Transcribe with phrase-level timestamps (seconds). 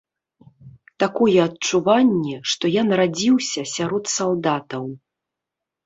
[1.03, 4.93] Такое адчуванне, што я нарадзіўся сярод салдатаў.